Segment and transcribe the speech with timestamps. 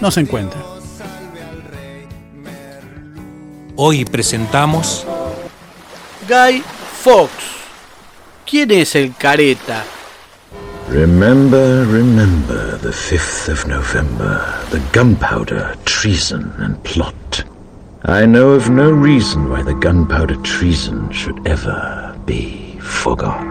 [0.00, 0.60] no se encuentra.
[3.76, 5.06] Hoy presentamos
[6.28, 6.62] Guy
[7.02, 7.32] Fox.
[8.44, 9.84] ¿Quién es el careta?
[10.90, 17.44] Remember, remember the 5th of November, the gunpowder, treason, and plot.
[18.04, 23.47] I know of no reason why the gunpowder treason should ever be forgot.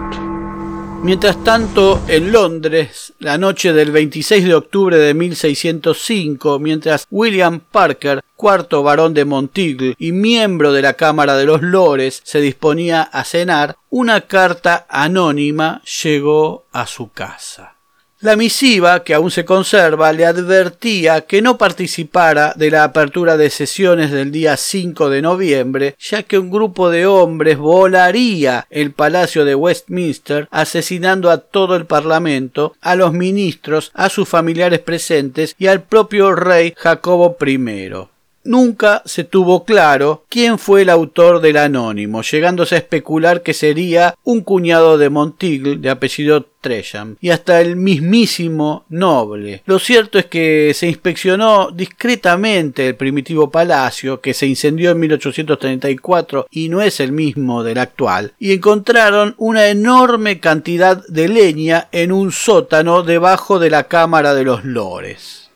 [1.03, 8.21] Mientras tanto, en Londres, la noche del 26 de octubre de 1605, mientras William Parker,
[8.35, 13.23] cuarto barón de Monteagle y miembro de la Cámara de los Lores, se disponía a
[13.23, 17.76] cenar, una carta anónima llegó a su casa.
[18.19, 23.51] La misiva, que aún se conserva, le advertía que no participara de la apertura de
[23.51, 29.45] sesiones del día 5 de noviembre, ya que un grupo de hombres volaría el Palacio
[29.45, 35.67] de Westminster asesinando a todo el Parlamento, a los ministros, a sus familiares presentes y
[35.67, 38.07] al propio rey Jacobo I
[38.47, 44.15] nunca se tuvo claro quién fue el autor del anónimo, llegándose a especular que sería
[44.23, 49.61] un cuñado de Montigle de apellido Tresham y hasta el mismísimo noble.
[49.65, 56.47] Lo cierto es que se inspeccionó discretamente el primitivo palacio que se incendió en 1834
[56.49, 62.11] y no es el mismo del actual y encontraron una enorme cantidad de leña en
[62.11, 65.46] un sótano debajo de la cámara de los lores.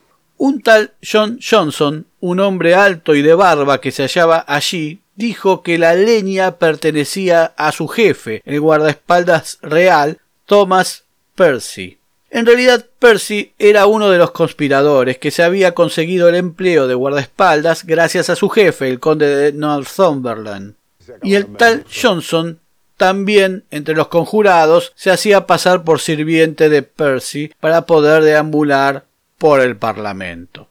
[0.44, 5.61] Un tal John Johnson, un hombre alto y de barba que se hallaba allí, dijo
[5.61, 11.03] que la leña pertenecía a su jefe, el guardaespaldas real, Thomas
[11.35, 12.00] Percy.
[12.31, 16.96] En realidad, Percy era uno de los conspiradores que se había conseguido el empleo de
[16.96, 20.73] guardaespaldas gracias a su jefe, el conde de Northumberland.
[21.22, 22.58] Y el tal Johnson
[22.97, 29.06] también entre los conjurados se hacía pasar por sirviente de Percy para poder deambular
[29.41, 30.68] por el Parlamento.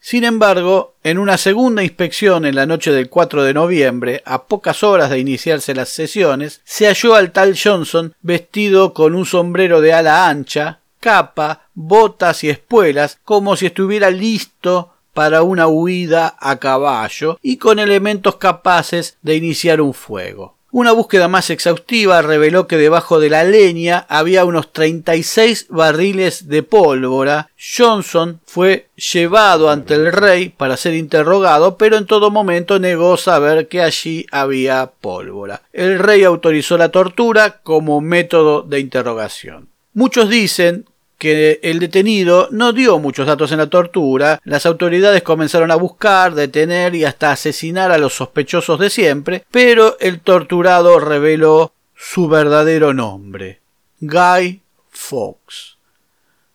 [0.00, 4.82] Sin embargo, en una segunda inspección en la noche del 4 de noviembre, a pocas
[4.82, 9.92] horas de iniciarse las sesiones, se halló al tal Johnson vestido con un sombrero de
[9.92, 17.38] ala ancha, capa, botas y espuelas, como si estuviera listo para una huida a caballo
[17.42, 20.56] y con elementos capaces de iniciar un fuego.
[20.74, 26.62] Una búsqueda más exhaustiva reveló que debajo de la leña había unos 36 barriles de
[26.62, 27.50] pólvora.
[27.76, 33.68] Johnson fue llevado ante el rey para ser interrogado, pero en todo momento negó saber
[33.68, 35.60] que allí había pólvora.
[35.74, 39.68] El rey autorizó la tortura como método de interrogación.
[39.92, 40.86] Muchos dicen
[41.22, 46.34] que el detenido no dio muchos datos en la tortura, las autoridades comenzaron a buscar,
[46.34, 52.92] detener y hasta asesinar a los sospechosos de siempre, pero el torturado reveló su verdadero
[52.92, 53.60] nombre,
[54.00, 55.76] Guy Fawkes.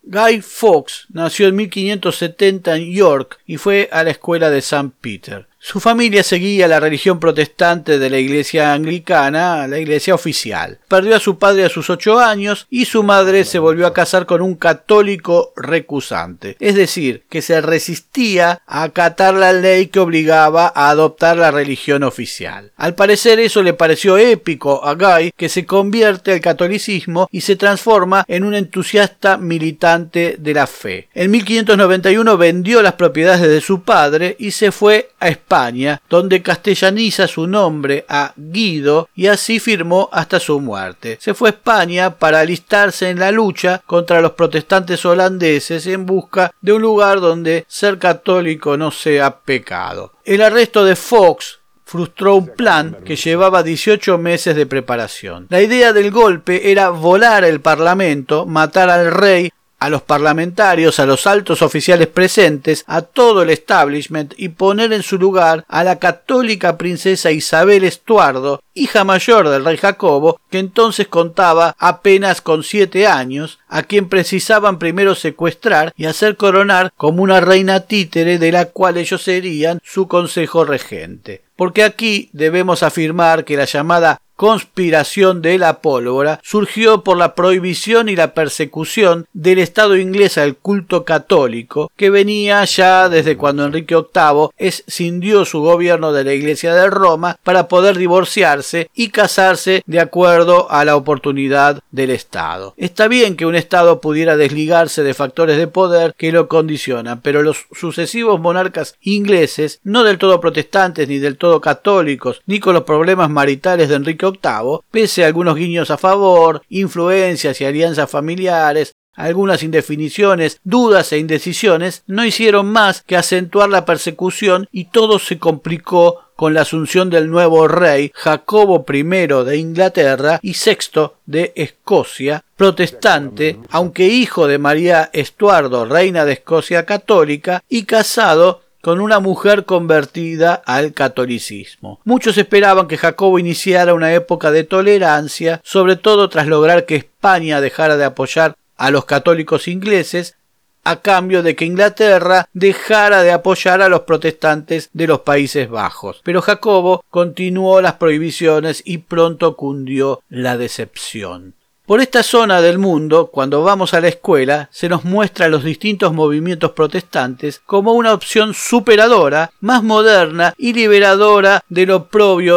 [0.03, 4.89] Guy Fawkes nació en 1570 en York y fue a la escuela de St.
[4.99, 5.46] Peter.
[5.59, 10.79] Su familia seguía la religión protestante de la iglesia anglicana, la iglesia oficial.
[10.87, 14.27] Perdió a su padre a sus ocho años y su madre se volvió a casar
[14.27, 20.71] con un católico recusante, es decir, que se resistía a acatar la ley que obligaba
[20.73, 22.71] a adoptar la religión oficial.
[22.77, 27.55] Al parecer eso le pareció épico a Guy, que se convierte al catolicismo y se
[27.55, 31.09] transforma en un entusiasta militante de la fe.
[31.15, 37.25] En 1591 vendió las propiedades de su padre y se fue a España donde castellaniza
[37.25, 41.17] su nombre a Guido y así firmó hasta su muerte.
[41.21, 46.51] Se fue a España para alistarse en la lucha contra los protestantes holandeses en busca
[46.59, 50.11] de un lugar donde ser católico no sea pecado.
[50.25, 55.47] El arresto de Fox frustró un plan que llevaba 18 meses de preparación.
[55.49, 61.05] La idea del golpe era volar el Parlamento, matar al rey a los parlamentarios, a
[61.05, 65.99] los altos oficiales presentes, a todo el establishment y poner en su lugar a la
[65.99, 73.07] católica princesa Isabel Estuardo, hija mayor del rey Jacobo, que entonces contaba apenas con siete
[73.07, 78.65] años, a quien precisaban primero secuestrar y hacer coronar como una reina títere de la
[78.65, 81.41] cual ellos serían su consejo regente.
[81.55, 88.07] Porque aquí debemos afirmar que la llamada conspiración de la pólvora surgió por la prohibición
[88.07, 93.95] y la persecución del Estado inglés al culto católico que venía ya desde cuando Enrique
[93.95, 99.99] VIII escindió su gobierno de la Iglesia de Roma para poder divorciarse y casarse de
[99.99, 102.75] acuerdo a la oportunidad del Estado.
[102.77, 107.41] Está bien que un Estado pudiera desligarse de factores de poder que lo condicionan, pero
[107.41, 112.83] los sucesivos monarcas ingleses, no del todo protestantes ni del todo católicos, ni con los
[112.83, 118.93] problemas maritales de Enrique VIII, pese a algunos guiños a favor, influencias y alianzas familiares,
[119.17, 125.39] algunas indefiniciones, dudas e indecisiones, no hicieron más que acentuar la persecución y todo se
[125.39, 132.45] complicó con la asunción del nuevo rey Jacobo I de Inglaterra y VI de Escocia,
[132.55, 139.65] protestante, aunque hijo de María Estuardo, reina de Escocia católica, y casado con una mujer
[139.65, 141.99] convertida al catolicismo.
[142.05, 147.59] Muchos esperaban que Jacobo iniciara una época de tolerancia, sobre todo tras lograr que España
[147.59, 150.37] dejara de apoyar a los católicos ingleses
[150.85, 156.21] a cambio de que Inglaterra dejara de apoyar a los protestantes de los Países Bajos.
[156.23, 161.55] Pero Jacobo continuó las prohibiciones y pronto cundió la decepción.
[161.87, 166.13] Por esta zona del mundo, cuando vamos a la escuela, se nos muestra los distintos
[166.13, 172.09] movimientos protestantes como una opción superadora, más moderna y liberadora de lo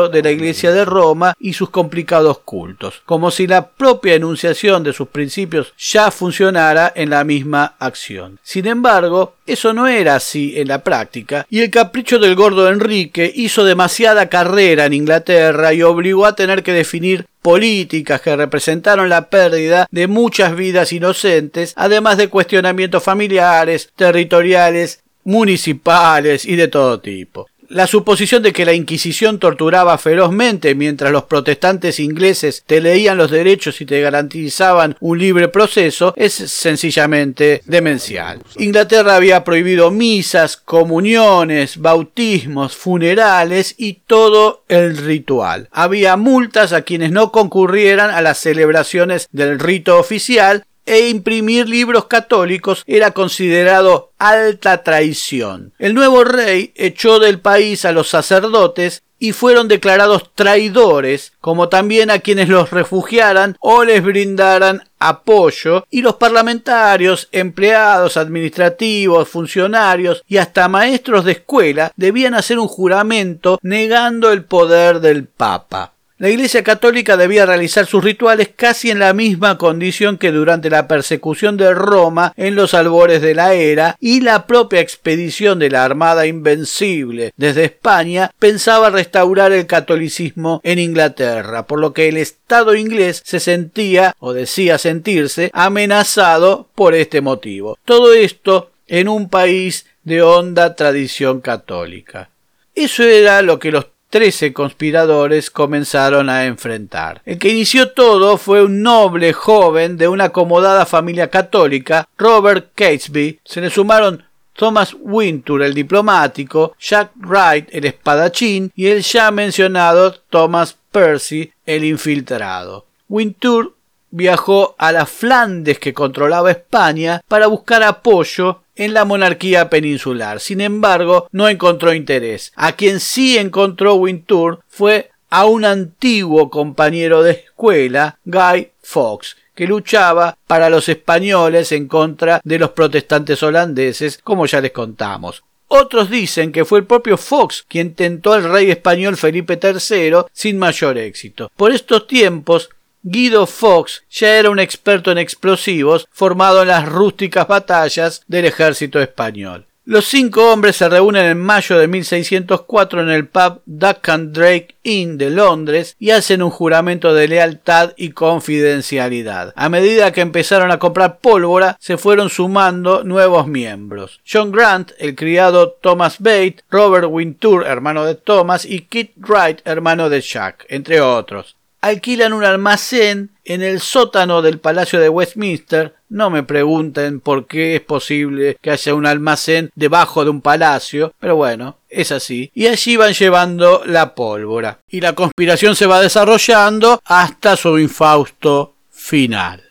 [0.09, 4.93] de la Iglesia de Roma y sus complicados cultos, como si la propia enunciación de
[4.93, 8.41] sus principios ya funcionara en la misma acción.
[8.43, 13.31] Sin embargo, eso no era así en la práctica, y el capricho del gordo Enrique
[13.35, 19.29] hizo demasiada carrera en Inglaterra y obligó a tener que definir políticas que representaron la
[19.29, 27.50] pérdida de muchas vidas inocentes, además de cuestionamientos familiares, territoriales, municipales y de todo tipo.
[27.70, 33.31] La suposición de que la Inquisición torturaba ferozmente mientras los protestantes ingleses te leían los
[33.31, 38.43] derechos y te garantizaban un libre proceso es sencillamente demencial.
[38.56, 45.69] Inglaterra había prohibido misas, comuniones, bautismos, funerales y todo el ritual.
[45.70, 52.07] Había multas a quienes no concurrieran a las celebraciones del rito oficial e imprimir libros
[52.07, 55.73] católicos era considerado alta traición.
[55.79, 62.11] El nuevo rey echó del país a los sacerdotes y fueron declarados traidores, como también
[62.11, 70.39] a quienes los refugiaran o les brindaran apoyo, y los parlamentarios, empleados administrativos, funcionarios y
[70.39, 75.93] hasta maestros de escuela debían hacer un juramento negando el poder del Papa.
[76.20, 80.87] La Iglesia Católica debía realizar sus rituales casi en la misma condición que durante la
[80.87, 85.82] persecución de Roma en los albores de la era y la propia expedición de la
[85.82, 92.75] Armada Invencible desde España pensaba restaurar el catolicismo en Inglaterra, por lo que el Estado
[92.75, 97.78] inglés se sentía o decía sentirse amenazado por este motivo.
[97.87, 102.28] Todo esto en un país de honda tradición católica.
[102.75, 107.23] Eso era lo que los trece conspiradores comenzaron a enfrentar.
[107.25, 113.41] El que inició todo fue un noble joven de una acomodada familia católica, Robert Catesby.
[113.45, 120.13] Se le sumaron Thomas Wintour, el diplomático, Jack Wright, el espadachín, y el ya mencionado
[120.29, 122.85] Thomas Percy, el infiltrado.
[123.09, 123.75] Wintour
[124.11, 130.41] viajó a las Flandes que controlaba España para buscar apoyo en la monarquía peninsular.
[130.41, 132.51] Sin embargo, no encontró interés.
[132.56, 139.67] A quien sí encontró Wintour fue a un antiguo compañero de escuela, Guy Fawkes, que
[139.67, 145.44] luchaba para los españoles en contra de los protestantes holandeses, como ya les contamos.
[145.69, 150.58] Otros dicen que fue el propio Fox quien tentó al rey español Felipe III sin
[150.58, 151.53] mayor éxito.
[151.55, 152.70] Por estos tiempos,
[153.03, 159.01] Guido Fox ya era un experto en explosivos formado en las rústicas batallas del ejército
[159.01, 159.67] español.
[159.87, 164.77] Los cinco hombres se reúnen en mayo de 1604 en el pub Duck and Drake
[164.83, 169.55] Inn de Londres y hacen un juramento de lealtad y confidencialidad.
[169.57, 174.21] A medida que empezaron a comprar pólvora, se fueron sumando nuevos miembros.
[174.31, 180.11] John Grant, el criado Thomas Bate, Robert Wintour, hermano de Thomas, y Kit Wright, hermano
[180.11, 185.94] de Jack, entre otros alquilan un almacén en el sótano del Palacio de Westminster.
[186.08, 191.15] No me pregunten por qué es posible que haya un almacén debajo de un palacio,
[191.19, 192.51] pero bueno, es así.
[192.55, 194.79] Y allí van llevando la pólvora.
[194.89, 199.70] Y la conspiración se va desarrollando hasta su infausto final.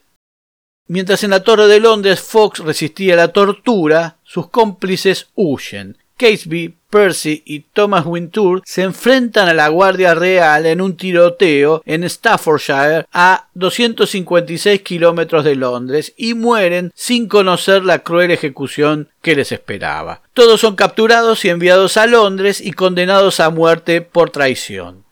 [0.88, 7.44] Mientras en la Torre de Londres Fox resistía la tortura, sus cómplices huyen Catesby, Percy
[7.46, 13.48] y Thomas Wintour se enfrentan a la Guardia Real en un tiroteo en Staffordshire a
[13.54, 20.22] 256 kilómetros de Londres y mueren sin conocer la cruel ejecución que les esperaba.
[20.34, 25.06] Todos son capturados y enviados a Londres y condenados a muerte por traición.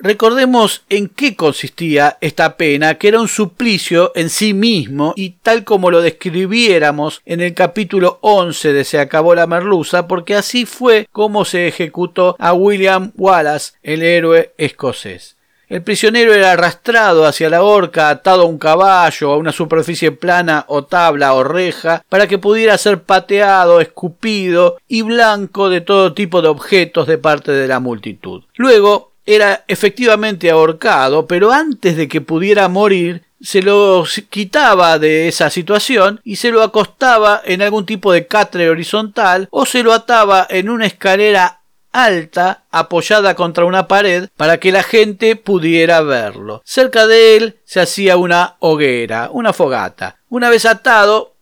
[0.00, 5.64] Recordemos en qué consistía esta pena, que era un suplicio en sí mismo y tal
[5.64, 11.08] como lo describiéramos en el capítulo 11 de Se acabó la merluza, porque así fue
[11.10, 15.36] como se ejecutó a William Wallace, el héroe escocés.
[15.68, 20.64] El prisionero era arrastrado hacia la horca, atado a un caballo, a una superficie plana
[20.68, 26.40] o tabla o reja, para que pudiera ser pateado, escupido y blanco de todo tipo
[26.40, 28.44] de objetos de parte de la multitud.
[28.56, 35.50] Luego era efectivamente ahorcado, pero antes de que pudiera morir, se lo quitaba de esa
[35.50, 40.46] situación y se lo acostaba en algún tipo de catre horizontal o se lo ataba
[40.48, 41.60] en una escalera
[41.92, 46.62] alta apoyada contra una pared para que la gente pudiera verlo.
[46.64, 50.16] Cerca de él se hacía una hoguera, una fogata.
[50.30, 51.34] Una vez atado,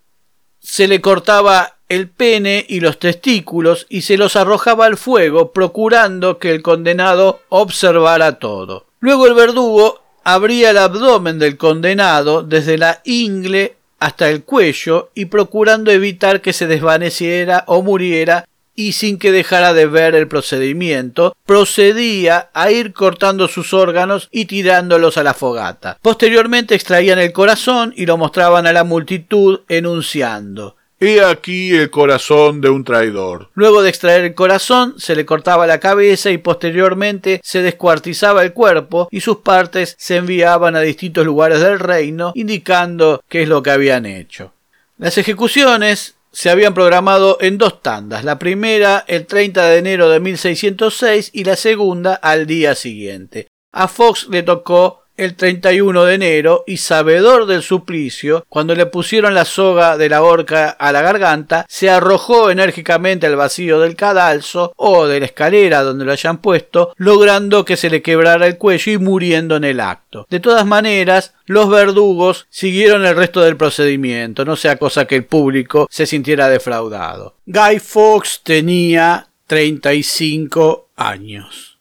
[0.58, 6.38] se le cortaba el pene y los testículos y se los arrojaba al fuego, procurando
[6.38, 8.86] que el condenado observara todo.
[9.00, 15.26] Luego el verdugo abría el abdomen del condenado desde la ingle hasta el cuello y
[15.26, 21.34] procurando evitar que se desvaneciera o muriera y sin que dejara de ver el procedimiento,
[21.46, 25.96] procedía a ir cortando sus órganos y tirándolos a la fogata.
[26.02, 32.62] Posteriormente extraían el corazón y lo mostraban a la multitud enunciando He aquí el corazón
[32.62, 33.50] de un traidor.
[33.52, 38.54] Luego de extraer el corazón, se le cortaba la cabeza y posteriormente se descuartizaba el
[38.54, 43.62] cuerpo y sus partes se enviaban a distintos lugares del reino, indicando qué es lo
[43.62, 44.54] que habían hecho.
[44.96, 50.20] Las ejecuciones se habían programado en dos tandas, la primera el 30 de enero de
[50.20, 53.48] 1606 y la segunda al día siguiente.
[53.72, 59.34] A Fox le tocó el 31 de enero y sabedor del suplicio, cuando le pusieron
[59.34, 64.72] la soga de la horca a la garganta, se arrojó enérgicamente al vacío del cadalso
[64.76, 68.92] o de la escalera donde lo hayan puesto, logrando que se le quebrara el cuello
[68.92, 70.26] y muriendo en el acto.
[70.30, 75.24] De todas maneras, los verdugos siguieron el resto del procedimiento, no sea cosa que el
[75.24, 77.36] público se sintiera defraudado.
[77.46, 81.75] Guy Fawkes tenía 35 años.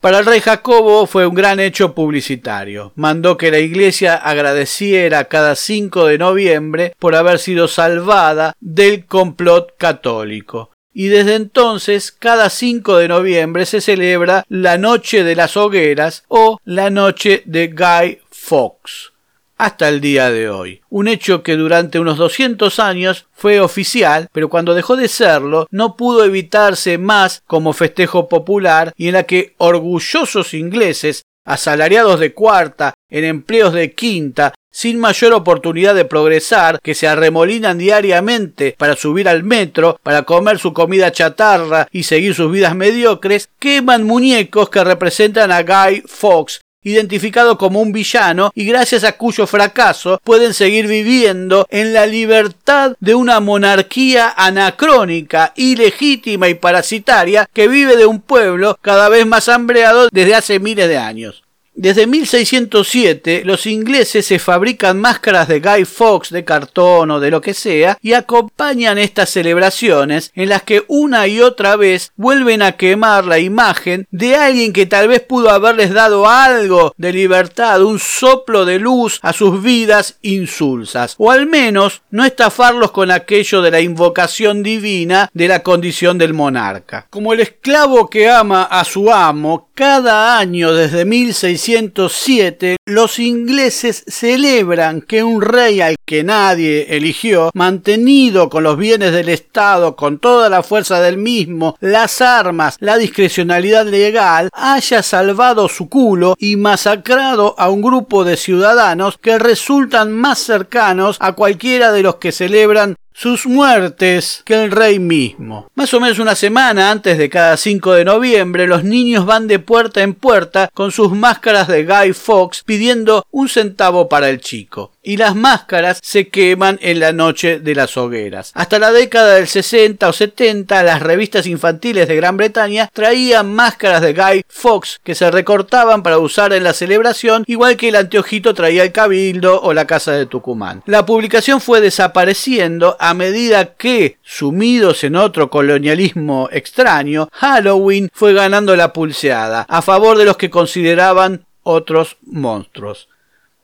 [0.00, 2.92] Para el rey Jacobo fue un gran hecho publicitario.
[2.94, 9.76] Mandó que la iglesia agradeciera cada 5 de noviembre por haber sido salvada del complot
[9.76, 10.70] católico.
[10.94, 16.60] Y desde entonces, cada 5 de noviembre se celebra la Noche de las Hogueras o
[16.64, 19.12] la Noche de Guy Fawkes
[19.58, 20.80] hasta el día de hoy.
[20.88, 25.96] Un hecho que durante unos 200 años fue oficial, pero cuando dejó de serlo no
[25.96, 32.94] pudo evitarse más como festejo popular y en la que orgullosos ingleses, asalariados de cuarta,
[33.10, 39.28] en empleos de quinta, sin mayor oportunidad de progresar, que se arremolinan diariamente para subir
[39.28, 44.84] al metro, para comer su comida chatarra y seguir sus vidas mediocres, queman muñecos que
[44.84, 50.86] representan a Guy Fawkes identificado como un villano y gracias a cuyo fracaso pueden seguir
[50.86, 58.20] viviendo en la libertad de una monarquía anacrónica, ilegítima y parasitaria que vive de un
[58.20, 61.47] pueblo cada vez más hambreado desde hace miles de años.
[61.80, 67.40] Desde 1607 los ingleses se fabrican máscaras de Guy Fawkes de cartón o de lo
[67.40, 72.72] que sea y acompañan estas celebraciones en las que una y otra vez vuelven a
[72.72, 78.00] quemar la imagen de alguien que tal vez pudo haberles dado algo de libertad, un
[78.00, 83.70] soplo de luz a sus vidas insulsas, o al menos no estafarlos con aquello de
[83.70, 87.06] la invocación divina de la condición del monarca.
[87.08, 95.02] Como el esclavo que ama a su amo, cada año desde 1607 los ingleses celebran
[95.02, 100.48] que un rey al que nadie eligió, mantenido con los bienes del Estado, con toda
[100.48, 107.54] la fuerza del mismo, las armas, la discrecionalidad legal, haya salvado su culo y masacrado
[107.56, 112.96] a un grupo de ciudadanos que resultan más cercanos a cualquiera de los que celebran
[113.18, 115.68] sus muertes que el rey mismo.
[115.74, 119.58] Más o menos una semana antes de cada 5 de noviembre, los niños van de
[119.58, 124.92] puerta en puerta con sus máscaras de Guy Fawkes pidiendo un centavo para el chico
[125.08, 128.52] y las máscaras se queman en la noche de las hogueras.
[128.54, 134.02] Hasta la década del 60 o 70, las revistas infantiles de Gran Bretaña traían máscaras
[134.02, 138.52] de Guy Fawkes que se recortaban para usar en la celebración, igual que el anteojito
[138.52, 140.82] traía el Cabildo o la Casa de Tucumán.
[140.84, 148.76] La publicación fue desapareciendo a medida que, sumidos en otro colonialismo extraño, Halloween fue ganando
[148.76, 153.08] la pulseada a favor de los que consideraban otros monstruos.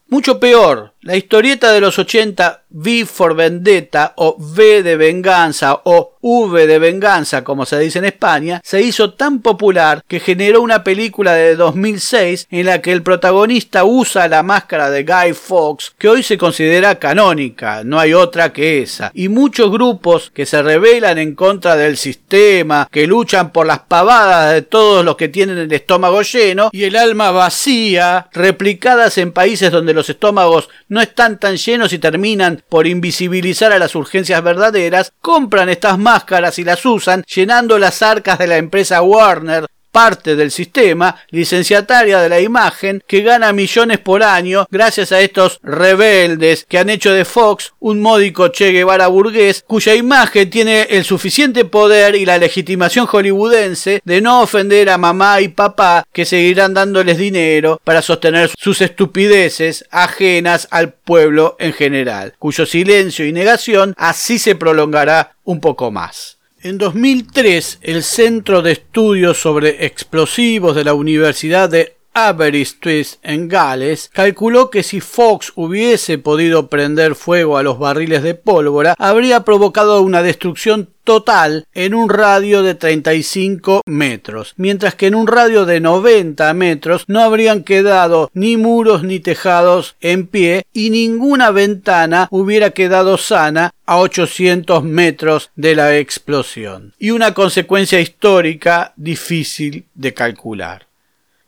[0.08, 6.16] Mucho peor, la historieta de los 80 V for Vendetta o V de venganza o
[6.20, 10.82] V de venganza como se dice en España se hizo tan popular que generó una
[10.82, 16.08] película de 2006 en la que el protagonista usa la máscara de Guy Fawkes que
[16.08, 19.10] hoy se considera canónica, no hay otra que esa.
[19.14, 24.54] Y muchos grupos que se rebelan en contra del sistema, que luchan por las pavadas
[24.54, 29.70] de todos los que tienen el estómago lleno y el alma vacía, replicadas en países
[29.70, 35.12] donde los estómagos no están tan llenos y terminan por invisibilizar a las urgencias verdaderas,
[35.20, 40.50] compran estas máscaras y las usan llenando las arcas de la empresa Warner parte del
[40.50, 46.78] sistema licenciataria de la imagen que gana millones por año gracias a estos rebeldes que
[46.78, 52.16] han hecho de Fox un módico Che Guevara burgués cuya imagen tiene el suficiente poder
[52.16, 57.80] y la legitimación hollywoodense de no ofender a mamá y papá que seguirán dándoles dinero
[57.84, 64.56] para sostener sus estupideces ajenas al pueblo en general, cuyo silencio y negación así se
[64.56, 66.33] prolongará un poco más.
[66.64, 74.10] En 2003, el Centro de Estudios sobre Explosivos de la Universidad de Aberystwyth en Gales
[74.12, 80.00] calculó que si Fox hubiese podido prender fuego a los barriles de pólvora, habría provocado
[80.00, 85.80] una destrucción total en un radio de 35 metros, mientras que en un radio de
[85.80, 92.70] 90 metros no habrían quedado ni muros ni tejados en pie y ninguna ventana hubiera
[92.70, 96.94] quedado sana a 800 metros de la explosión.
[96.98, 100.86] Y una consecuencia histórica difícil de calcular.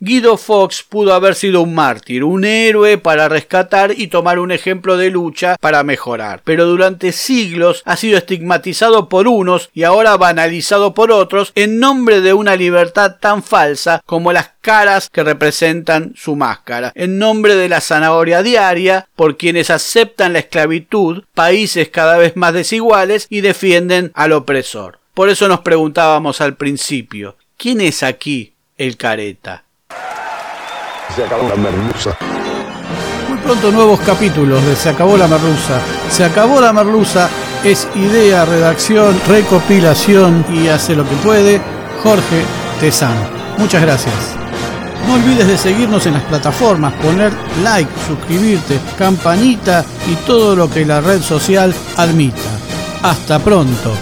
[0.06, 4.96] Guido Fox pudo haber sido un mártir, un héroe para rescatar y tomar un ejemplo
[4.96, 10.94] de lucha para mejorar, pero durante siglos ha sido estigmatizado por unos y ahora banalizado
[10.94, 16.36] por otros en nombre de una libertad tan falsa como las caras que representan su
[16.36, 22.36] máscara, en nombre de la zanahoria diaria por quienes aceptan la esclavitud, países cada vez
[22.36, 25.00] más desiguales y defienden al opresor.
[25.14, 29.65] Por eso nos preguntábamos al principio, ¿quién es aquí el careta?
[31.14, 32.16] Se acabó la merluza.
[33.28, 35.80] Muy pronto nuevos capítulos de Se acabó la merluza.
[36.10, 37.28] Se acabó la merluza
[37.64, 41.60] es idea, redacción, recopilación y hace lo que puede
[42.02, 42.44] Jorge
[42.80, 43.16] Tezán.
[43.58, 44.14] Muchas gracias.
[45.06, 50.84] No olvides de seguirnos en las plataformas, poner like, suscribirte, campanita y todo lo que
[50.84, 52.38] la red social admita.
[53.02, 53.92] Hasta pronto.